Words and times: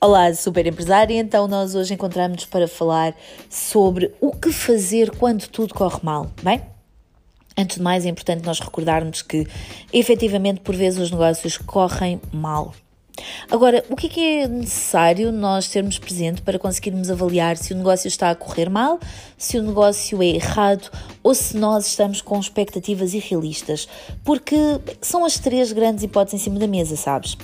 Olá, 0.00 0.32
super 0.32 0.64
empresária. 0.64 1.18
Então, 1.18 1.48
nós 1.48 1.74
hoje 1.74 1.92
encontramos-nos 1.92 2.44
para 2.44 2.68
falar 2.68 3.16
sobre 3.50 4.14
o 4.20 4.30
que 4.30 4.52
fazer 4.52 5.10
quando 5.10 5.48
tudo 5.48 5.74
corre 5.74 5.98
mal, 6.04 6.30
bem? 6.40 6.62
Antes 7.58 7.78
de 7.78 7.82
mais, 7.82 8.06
é 8.06 8.08
importante 8.08 8.46
nós 8.46 8.60
recordarmos 8.60 9.22
que, 9.22 9.44
efetivamente, 9.92 10.60
por 10.60 10.76
vezes 10.76 11.00
os 11.00 11.10
negócios 11.10 11.58
correm 11.58 12.20
mal. 12.32 12.72
Agora, 13.50 13.84
o 13.90 13.96
que 13.96 14.20
é, 14.20 14.42
é 14.42 14.46
necessário 14.46 15.32
nós 15.32 15.68
termos 15.68 15.98
presente 15.98 16.42
para 16.42 16.60
conseguirmos 16.60 17.10
avaliar 17.10 17.56
se 17.56 17.72
o 17.72 17.76
negócio 17.76 18.06
está 18.06 18.30
a 18.30 18.36
correr 18.36 18.70
mal, 18.70 19.00
se 19.36 19.58
o 19.58 19.62
negócio 19.64 20.22
é 20.22 20.26
errado 20.26 20.88
ou 21.24 21.34
se 21.34 21.56
nós 21.56 21.88
estamos 21.88 22.20
com 22.20 22.38
expectativas 22.38 23.14
irrealistas? 23.14 23.88
Porque 24.22 24.54
são 25.00 25.24
as 25.24 25.40
três 25.40 25.72
grandes 25.72 26.04
hipóteses 26.04 26.40
em 26.40 26.44
cima 26.44 26.60
da 26.60 26.68
mesa, 26.68 26.94
sabes? 26.94 27.36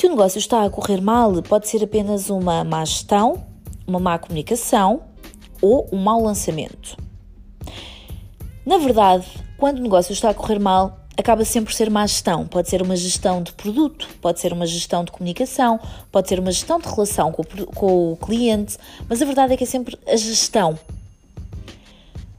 Se 0.00 0.06
o 0.06 0.08
negócio 0.08 0.38
está 0.38 0.64
a 0.64 0.70
correr 0.70 0.98
mal, 1.02 1.30
pode 1.42 1.68
ser 1.68 1.84
apenas 1.84 2.30
uma 2.30 2.64
má 2.64 2.82
gestão, 2.86 3.44
uma 3.86 4.00
má 4.00 4.18
comunicação 4.18 5.02
ou 5.60 5.86
um 5.92 5.98
mau 5.98 6.22
lançamento. 6.22 6.96
Na 8.64 8.78
verdade, 8.78 9.26
quando 9.58 9.78
o 9.78 9.82
negócio 9.82 10.14
está 10.14 10.30
a 10.30 10.34
correr 10.34 10.58
mal, 10.58 11.00
acaba 11.18 11.44
sempre 11.44 11.70
por 11.70 11.76
ser 11.76 11.90
má 11.90 12.06
gestão. 12.06 12.48
Pode 12.48 12.70
ser 12.70 12.80
uma 12.80 12.96
gestão 12.96 13.42
de 13.42 13.52
produto, 13.52 14.08
pode 14.22 14.40
ser 14.40 14.54
uma 14.54 14.64
gestão 14.64 15.04
de 15.04 15.12
comunicação, 15.12 15.78
pode 16.10 16.30
ser 16.30 16.40
uma 16.40 16.50
gestão 16.50 16.78
de 16.78 16.88
relação 16.88 17.30
com 17.30 17.42
o, 17.42 17.66
com 17.66 18.12
o 18.12 18.16
cliente, 18.16 18.78
mas 19.06 19.20
a 19.20 19.26
verdade 19.26 19.52
é 19.52 19.56
que 19.58 19.64
é 19.64 19.66
sempre 19.66 19.98
a 20.08 20.16
gestão. 20.16 20.78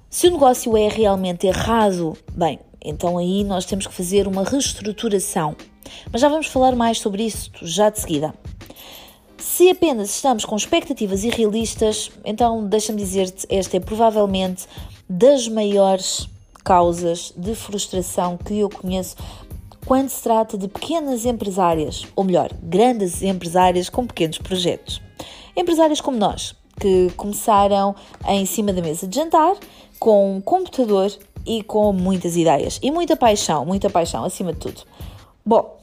Se 0.10 0.26
o 0.26 0.32
negócio 0.32 0.76
é 0.76 0.88
realmente 0.88 1.46
errado, 1.46 2.18
bem, 2.34 2.58
então 2.84 3.18
aí 3.18 3.44
nós 3.44 3.66
temos 3.66 3.88
que 3.88 3.94
fazer 3.94 4.28
uma 4.28 4.44
reestruturação 4.44 5.56
mas 6.12 6.22
já 6.22 6.30
vamos 6.30 6.48
falar 6.48 6.76
mais 6.76 7.00
sobre 7.00 7.24
isso 7.24 7.52
já 7.62 7.90
de 7.90 8.00
seguida. 8.00 8.34
Se 9.38 9.70
apenas 9.70 10.10
estamos 10.12 10.46
com 10.46 10.56
expectativas 10.56 11.24
irrealistas, 11.24 12.12
então 12.24 12.66
deixa-me 12.66 13.02
dizer-te, 13.02 13.48
esta 13.50 13.78
é 13.78 13.80
provavelmente 13.80 14.68
das 15.10 15.48
maiores 15.48 16.30
causas 16.64 17.34
de 17.36 17.56
frustração 17.56 18.38
que 18.38 18.60
eu 18.60 18.70
conheço 18.70 19.16
quando 19.86 20.10
se 20.10 20.22
trata 20.22 20.58
de 20.58 20.68
pequenas 20.68 21.26
empresárias, 21.26 22.06
ou 22.16 22.24
melhor, 22.24 22.52
grandes 22.62 23.24
empresárias 23.24 23.90
com 23.90 24.06
pequenos 24.06 24.38
projetos. 24.38 25.02
Empresárias 25.58 26.00
como 26.00 26.18
nós, 26.18 26.56
que 26.80 27.12
começaram 27.18 27.96
em 28.28 28.46
cima 28.46 28.72
da 28.72 28.82
mesa 28.82 29.08
de 29.08 29.16
jantar, 29.16 29.56
com 30.00 30.36
um 30.36 30.42
computador 30.42 31.12
e 31.46 31.64
com 31.64 31.92
muitas 31.94 32.36
ideias 32.36 32.80
e 32.82 32.92
muita 32.92 33.16
paixão, 33.16 33.66
muita 33.66 33.90
paixão 33.90 34.24
acima 34.24 34.54
de 34.54 34.60
tudo. 34.60 34.82
Bom, 35.46 35.80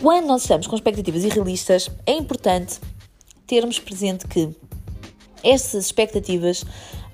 quando 0.00 0.26
nós 0.26 0.42
estamos 0.42 0.66
com 0.66 0.74
expectativas 0.74 1.24
irrealistas, 1.24 1.90
é 2.06 2.12
importante 2.12 2.78
termos 3.46 3.78
presente 3.78 4.26
que 4.26 4.50
estas 5.42 5.86
expectativas 5.86 6.64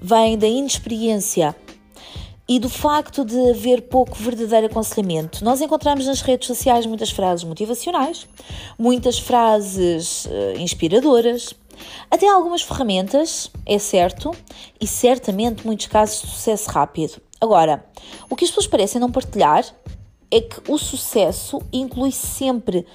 vêm 0.00 0.36
da 0.36 0.46
inexperiência 0.46 1.54
e 2.46 2.58
do 2.58 2.68
facto 2.68 3.24
de 3.24 3.50
haver 3.50 3.82
pouco 3.82 4.14
verdadeiro 4.16 4.66
aconselhamento. 4.66 5.42
Nós 5.42 5.62
encontramos 5.62 6.06
nas 6.06 6.20
redes 6.20 6.46
sociais 6.46 6.84
muitas 6.84 7.10
frases 7.10 7.42
motivacionais, 7.42 8.26
muitas 8.78 9.18
frases 9.18 10.26
uh, 10.26 10.60
inspiradoras, 10.60 11.54
até 12.10 12.28
algumas 12.28 12.62
ferramentas, 12.62 13.50
é 13.66 13.78
certo, 13.78 14.30
e 14.80 14.86
certamente 14.86 15.66
muitos 15.66 15.86
casos 15.86 16.22
de 16.22 16.28
sucesso 16.28 16.70
rápido. 16.70 17.20
Agora, 17.40 17.84
o 18.30 18.36
que 18.36 18.44
as 18.44 18.50
pessoas 18.50 18.66
parecem 18.66 19.00
não 19.00 19.10
partilhar 19.10 19.64
é 20.30 20.40
que 20.40 20.70
o 20.70 20.78
sucesso 20.78 21.60
inclui 21.72 22.10
sempre 22.10 22.86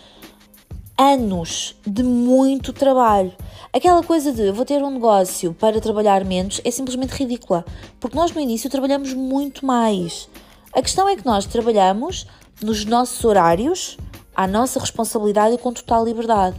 anos 0.97 1.75
de 1.88 2.03
muito 2.03 2.73
trabalho. 2.73 3.33
Aquela 3.71 4.04
coisa 4.04 4.33
de 4.33 4.52
vou 4.52 4.65
ter 4.65 4.83
um 4.83 4.89
negócio 4.89 5.54
para 5.54 5.80
trabalhar 5.80 6.25
menos 6.25 6.59
é 6.65 6.71
simplesmente 6.71 7.11
ridícula, 7.11 7.64
porque 7.99 8.17
nós 8.17 8.31
no 8.33 8.42
início 8.42 8.70
trabalhamos 8.70 9.14
muito 9.14 9.65
mais. 9.65 10.27
A 10.73 10.81
questão 10.81 11.08
é 11.08 11.15
que 11.15 11.25
nós 11.25 11.45
trabalhamos 11.45 12.27
nos 12.61 12.83
nossos 12.83 13.23
horários, 13.23 13.98
à 14.36 14.45
nossa 14.45 14.80
responsabilidade 14.80 15.55
e 15.55 15.58
com 15.58 15.71
total 15.71 16.04
liberdade. 16.04 16.58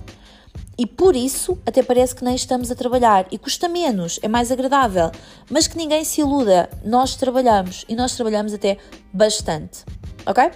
E 0.81 0.87
por 0.87 1.15
isso 1.15 1.59
até 1.67 1.83
parece 1.83 2.15
que 2.15 2.25
nem 2.25 2.35
estamos 2.35 2.71
a 2.71 2.75
trabalhar 2.75 3.27
e 3.31 3.37
custa 3.37 3.69
menos, 3.69 4.19
é 4.23 4.29
mais 4.29 4.51
agradável. 4.51 5.13
Mas 5.51 5.67
que 5.67 5.77
ninguém 5.77 6.03
se 6.05 6.23
iluda, 6.23 6.71
nós 6.83 7.17
trabalhamos 7.17 7.85
e 7.87 7.95
nós 7.95 8.17
trabalhamos 8.17 8.55
até 8.55 8.79
bastante 9.13 9.85
ok? 10.27 10.51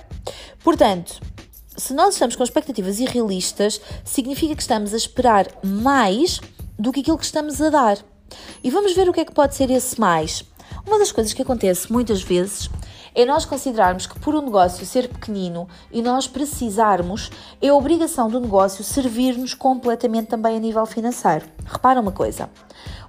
Portanto, 0.63 1.21
se 1.77 1.93
nós 1.93 2.15
estamos 2.15 2.37
com 2.37 2.45
expectativas 2.45 3.01
irrealistas, 3.01 3.81
significa 4.05 4.55
que 4.55 4.63
estamos 4.63 4.95
a 4.95 4.97
esperar 4.97 5.47
mais 5.65 6.41
do 6.79 6.93
que 6.93 7.01
aquilo 7.01 7.19
que 7.19 7.25
estamos 7.25 7.61
a 7.61 7.71
dar. 7.71 7.99
E 8.63 8.71
vamos 8.71 8.93
ver 8.95 9.09
o 9.09 9.13
que 9.13 9.21
é 9.21 9.25
que 9.25 9.35
pode 9.35 9.55
ser 9.55 9.71
esse 9.71 9.99
mais. 10.01 10.45
Uma 10.87 10.99
das 10.99 11.13
coisas 11.13 11.33
que 11.33 11.43
acontece 11.43 11.93
muitas 11.93 12.23
vezes 12.23 12.69
é 13.15 13.25
nós 13.25 13.45
considerarmos 13.45 14.07
que 14.07 14.19
por 14.19 14.35
um 14.35 14.43
negócio 14.43 14.85
ser 14.85 15.09
pequenino 15.09 15.69
e 15.93 16.03
nós 16.03 16.27
precisarmos, 16.27 17.31
é 17.63 17.73
obrigação 17.73 18.29
do 18.29 18.41
negócio 18.41 18.83
servir-nos 18.83 19.55
completamente 19.55 20.29
também 20.29 20.57
a 20.57 20.61
nível 20.61 20.85
financeiro. 20.85 21.47
Repara 21.65 22.01
uma 22.01 22.11
coisa: 22.11 22.51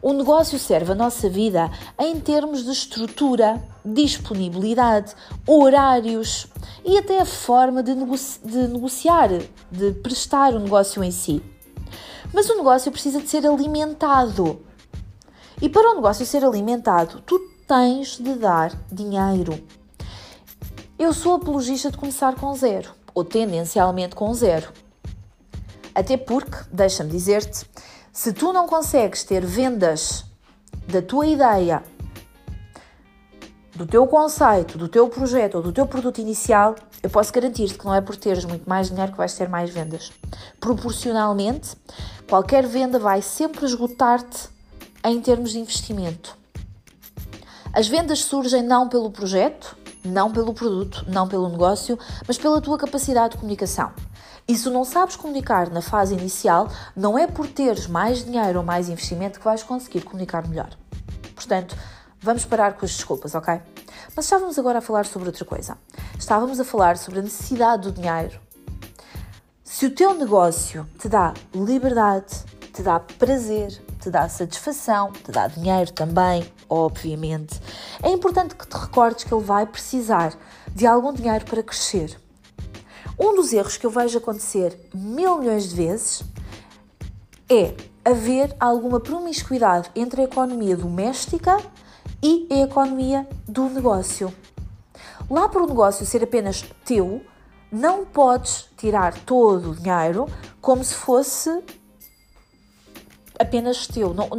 o 0.02 0.14
negócio 0.14 0.60
serve 0.60 0.92
a 0.92 0.96
nossa 0.96 1.28
vida 1.28 1.72
em 2.00 2.20
termos 2.20 2.64
de 2.64 2.72
estrutura, 2.72 3.60
disponibilidade, 3.84 5.16
horários 5.48 6.48
e 6.84 6.98
até 6.98 7.20
a 7.20 7.26
forma 7.26 7.82
de, 7.82 7.96
de 7.96 8.68
negociar, 8.68 9.30
de 9.72 9.92
prestar 10.04 10.54
o 10.54 10.60
negócio 10.60 11.04
em 11.04 11.10
si. 11.10 11.42
Mas 12.32 12.50
o 12.50 12.58
negócio 12.58 12.92
precisa 12.92 13.20
de 13.20 13.28
ser 13.28 13.48
alimentado. 13.48 14.62
E 15.62 15.70
para 15.70 15.92
o 15.92 15.96
negócio 15.96 16.26
ser 16.26 16.44
alimentado, 16.44 17.22
tu 17.22 17.40
tens 17.68 18.18
de 18.20 18.36
dar 18.36 18.72
dinheiro. 18.92 19.64
Eu 20.98 21.12
sou 21.14 21.34
apologista 21.34 21.92
de 21.92 21.98
começar 21.98 22.36
com 22.36 22.54
zero, 22.56 22.94
ou 23.14 23.26
tendencialmente 23.26 24.16
com 24.16 24.34
zero. 24.34 24.72
Até 25.94 26.16
porque, 26.16 26.56
deixa-me 26.72 27.12
dizer-te, 27.12 27.70
se 28.14 28.32
tu 28.32 28.54
não 28.54 28.66
consegues 28.66 29.26
ter 29.26 29.46
vendas 29.46 30.24
da 30.88 31.02
tua 31.02 31.28
ideia, 31.28 31.84
do 33.76 33.86
teu 33.86 34.08
conceito, 34.08 34.78
do 34.78 34.88
teu 34.88 35.10
projeto 35.10 35.56
ou 35.56 35.62
do 35.62 35.74
teu 35.74 35.86
produto 35.86 36.20
inicial, 36.20 36.76
eu 37.04 37.10
posso 37.10 37.34
garantir-te 37.34 37.78
que 37.78 37.84
não 37.84 37.94
é 37.94 38.00
por 38.00 38.16
teres 38.16 38.46
muito 38.46 38.68
mais 38.68 38.88
dinheiro 38.88 39.12
que 39.12 39.18
vais 39.18 39.36
ter 39.36 39.50
mais 39.50 39.70
vendas. 39.70 40.14
Proporcionalmente, 40.62 41.76
qualquer 42.26 42.66
venda 42.66 42.98
vai 42.98 43.22
sempre 43.22 43.66
esgotar-te 43.66 44.48
em 45.04 45.20
termos 45.20 45.52
de 45.52 45.60
investimento. 45.60 46.38
As 47.74 47.86
vendas 47.86 48.20
surgem 48.20 48.64
não 48.64 48.88
pelo 48.88 49.12
projeto, 49.12 49.76
não 50.06 50.32
pelo 50.32 50.54
produto, 50.54 51.06
não 51.08 51.28
pelo 51.28 51.50
negócio, 51.50 51.98
mas 52.28 52.38
pela 52.38 52.62
tua 52.62 52.78
capacidade 52.78 53.34
de 53.34 53.38
comunicação. 53.38 53.92
E 54.48 54.56
se 54.56 54.70
não 54.70 54.86
sabes 54.86 55.16
comunicar 55.16 55.70
na 55.72 55.82
fase 55.82 56.14
inicial, 56.14 56.70
não 56.96 57.18
é 57.18 57.26
por 57.26 57.48
teres 57.48 57.88
mais 57.88 58.24
dinheiro 58.24 58.60
ou 58.60 58.66
mais 58.66 58.90
investimento 58.90 59.40
que 59.40 59.46
vais 59.46 59.64
conseguir 59.64 60.02
comunicar 60.02 60.48
melhor. 60.48 60.70
Portanto, 61.34 61.76
vamos 62.22 62.46
parar 62.46 62.74
com 62.74 62.86
as 62.86 62.92
desculpas, 62.92 63.34
ok? 63.34 63.60
Mas 64.16 64.26
estávamos 64.26 64.58
agora 64.60 64.80
a 64.80 64.82
falar 64.82 65.06
sobre 65.06 65.30
outra 65.30 65.44
coisa. 65.44 65.78
Estávamos 66.18 66.60
a 66.60 66.64
falar 66.64 66.98
sobre 66.98 67.20
a 67.20 67.24
necessidade 67.24 67.90
do 67.90 67.92
dinheiro. 67.92 68.40
Se 69.64 69.88
o 69.88 69.92
teu 69.92 70.14
negócio 70.14 70.88
te 71.00 71.10
dá 71.10 71.34
liberdade, 71.54 72.46
te 72.72 72.82
dá 72.82 73.00
prazer, 73.00 73.82
te 74.00 74.10
dá 74.10 74.28
satisfação, 74.30 75.12
te 75.12 75.32
dá 75.32 75.48
dinheiro 75.48 75.92
também, 75.92 76.52
obviamente, 76.70 77.60
é 78.02 78.10
importante 78.10 78.56
que 78.56 78.68
te 78.68 78.78
recordes 78.78 79.24
que 79.24 79.34
ele 79.34 79.44
vai 79.44 79.66
precisar 79.66 80.34
de 80.74 80.86
algum 80.86 81.14
dinheiro 81.14 81.46
para 81.46 81.64
crescer. 81.64 82.20
Um 83.18 83.36
dos 83.36 83.54
erros 83.54 83.78
que 83.78 83.86
eu 83.86 83.90
vejo 83.90 84.18
acontecer 84.18 84.90
mil 84.94 85.40
milhões 85.40 85.70
de 85.70 85.76
vezes 85.76 86.24
é 87.50 87.74
haver 88.04 88.56
alguma 88.60 89.00
promiscuidade 89.00 89.90
entre 89.96 90.22
a 90.22 90.26
economia 90.26 90.76
doméstica 90.76 91.58
e 92.22 92.48
a 92.52 92.62
economia 92.64 93.28
do 93.48 93.70
negócio. 93.70 94.34
Lá 95.30 95.50
para 95.50 95.64
o 95.64 95.68
negócio 95.68 96.06
ser 96.06 96.24
apenas 96.24 96.64
teu, 96.84 97.22
não 97.72 98.06
podes 98.06 98.70
tirar 98.78 99.14
todo 99.14 99.72
o 99.72 99.76
dinheiro 99.76 100.28
como 100.62 100.84
se 100.84 100.94
fosse 100.94 101.64
apenas 103.40 103.88
teu. 103.88 104.14
Não, 104.14 104.30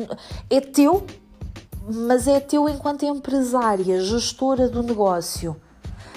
é 0.51 0.61
teu, 0.61 1.07
mas 1.89 2.27
é 2.27 2.41
teu 2.41 2.69
enquanto 2.69 3.05
empresária, 3.05 4.01
gestora 4.01 4.69
do 4.69 4.83
negócio. 4.83 5.57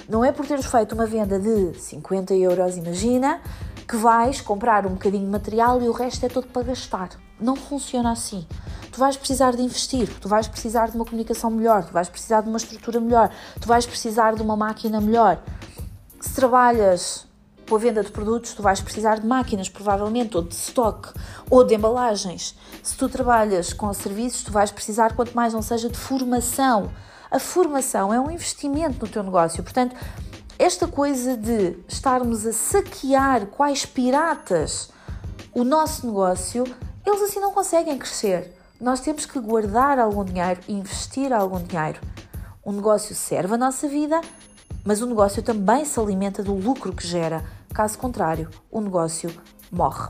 Não 0.08 0.26
é 0.26 0.32
por 0.32 0.46
teres 0.46 0.66
feito 0.66 0.96
uma 0.96 1.06
venda 1.06 1.40
de 1.40 1.80
50 1.80 2.34
euros, 2.34 2.78
imagina, 2.78 3.40
que 3.88 3.96
vais 3.96 4.42
comprar 4.42 4.86
um 4.88 4.92
bocadinho 4.92 5.26
de 5.26 5.32
material 5.32 5.82
e 5.82 5.88
o 5.88 5.92
resto 5.92 6.26
é 6.26 6.30
todo 6.30 6.48
para 6.48 6.64
gastar. 6.64 7.10
Não 7.40 7.56
funciona 7.56 8.12
assim. 8.12 8.46
Tu 8.92 9.00
vais 9.00 9.16
precisar 9.16 9.56
de 9.56 9.62
investir, 9.62 10.10
tu 10.20 10.28
vais 10.28 10.48
precisar 10.48 10.90
de 10.90 10.96
uma 10.96 11.06
comunicação 11.06 11.52
melhor, 11.52 11.86
tu 11.86 11.94
vais 11.94 12.10
precisar 12.10 12.42
de 12.42 12.50
uma 12.50 12.58
estrutura 12.58 13.00
melhor, 13.00 13.32
tu 13.62 13.68
vais 13.68 13.86
precisar 13.86 14.34
de 14.34 14.42
uma 14.42 14.58
máquina 14.58 15.00
melhor. 15.00 15.42
Se 16.20 16.34
trabalhas 16.34 17.29
com 17.70 17.76
a 17.76 17.80
venda 17.80 18.04
de 18.04 18.12
produtos, 18.12 18.54
tu 18.54 18.64
vais 18.64 18.82
precisar 18.82 19.20
de 19.20 19.28
máquinas, 19.28 19.70
provavelmente, 19.70 20.36
ou 20.36 20.42
de 20.42 20.56
estoque, 20.56 21.10
ou 21.52 21.64
de 21.64 21.76
embalagens. 21.76 22.56
Se 22.82 22.98
tu 22.98 23.08
trabalhas 23.08 23.72
com 23.72 23.94
serviços, 23.94 24.44
tu 24.44 24.52
vais 24.52 24.72
precisar, 24.72 25.16
quanto 25.16 25.34
mais 25.34 25.54
não 25.54 25.62
seja, 25.62 25.88
de 25.88 25.98
formação. 25.98 26.90
A 27.30 27.38
formação 27.38 28.12
é 28.12 28.20
um 28.20 28.32
investimento 28.32 29.06
no 29.06 29.12
teu 29.12 29.22
negócio. 29.22 29.62
Portanto, 29.62 29.96
esta 30.58 30.88
coisa 30.88 31.38
de 31.38 31.78
estarmos 31.88 32.46
a 32.48 32.52
saquear 32.52 33.46
quais 33.46 33.86
piratas 33.86 34.90
o 35.54 35.64
nosso 35.64 36.08
negócio, 36.08 36.64
eles 37.06 37.22
assim 37.22 37.40
não 37.40 37.52
conseguem 37.52 38.00
crescer. 38.00 38.52
Nós 38.82 39.00
temos 39.00 39.28
que 39.28 39.40
guardar 39.40 40.00
algum 40.00 40.26
dinheiro, 40.26 40.60
investir 40.68 41.32
algum 41.32 41.62
dinheiro. 41.62 42.02
O 42.64 42.72
negócio 42.72 43.14
serve 43.14 43.54
a 43.54 43.58
nossa 43.58 43.88
vida, 43.88 44.20
mas 44.84 45.02
o 45.02 45.06
negócio 45.06 45.44
também 45.44 45.86
se 45.86 46.00
alimenta 46.00 46.42
do 46.42 46.54
lucro 46.54 46.94
que 46.94 47.06
gera. 47.06 47.59
Caso 47.80 47.98
contrário, 47.98 48.50
o 48.70 48.82
negócio 48.82 49.34
morre. 49.72 50.10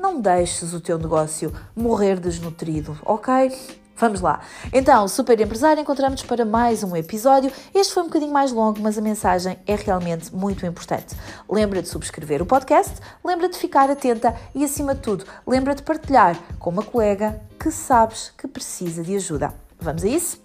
Não 0.00 0.20
deixes 0.20 0.74
o 0.74 0.80
teu 0.80 0.98
negócio 0.98 1.54
morrer 1.76 2.18
desnutrido, 2.18 2.98
ok? 3.04 3.56
Vamos 3.96 4.20
lá. 4.20 4.40
Então, 4.72 5.06
super 5.06 5.38
empresário, 5.40 5.80
encontramos 5.80 6.24
para 6.24 6.44
mais 6.44 6.82
um 6.82 6.96
episódio. 6.96 7.52
Este 7.72 7.94
foi 7.94 8.02
um 8.02 8.06
bocadinho 8.06 8.32
mais 8.32 8.50
longo, 8.50 8.80
mas 8.80 8.98
a 8.98 9.00
mensagem 9.00 9.56
é 9.64 9.76
realmente 9.76 10.34
muito 10.34 10.66
importante. 10.66 11.14
Lembra 11.48 11.80
de 11.80 11.88
subscrever 11.88 12.42
o 12.42 12.46
podcast, 12.46 12.96
lembra 13.24 13.48
de 13.48 13.58
ficar 13.58 13.88
atenta 13.88 14.34
e, 14.52 14.64
acima 14.64 14.92
de 14.92 15.02
tudo, 15.02 15.24
lembra 15.46 15.72
de 15.72 15.84
partilhar 15.84 16.36
com 16.58 16.70
uma 16.70 16.82
colega 16.82 17.40
que 17.60 17.70
sabes 17.70 18.32
que 18.36 18.48
precisa 18.48 19.04
de 19.04 19.14
ajuda. 19.14 19.54
Vamos 19.78 20.02
a 20.02 20.08
isso? 20.08 20.43